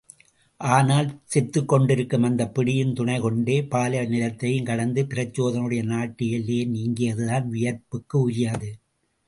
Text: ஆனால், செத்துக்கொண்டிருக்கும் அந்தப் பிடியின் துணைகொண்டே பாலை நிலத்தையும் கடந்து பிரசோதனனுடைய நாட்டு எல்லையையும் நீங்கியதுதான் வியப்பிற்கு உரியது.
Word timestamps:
ஆனால், 0.57 1.21
செத்துக்கொண்டிருக்கும் 1.33 2.23
அந்தப் 2.23 2.59
பிடியின் 2.59 2.93
துணைகொண்டே 2.93 3.67
பாலை 3.67 3.99
நிலத்தையும் 3.99 4.63
கடந்து 4.63 5.03
பிரசோதனனுடைய 5.03 5.83
நாட்டு 5.83 6.29
எல்லையையும் 6.29 6.75
நீங்கியதுதான் 6.75 7.47
வியப்பிற்கு 7.47 8.17
உரியது. 8.19 8.71